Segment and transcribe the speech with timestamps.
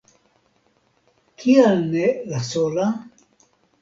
[1.43, 2.87] Kial ne la sola?